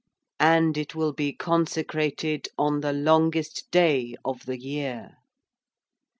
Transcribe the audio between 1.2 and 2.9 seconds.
consecrated on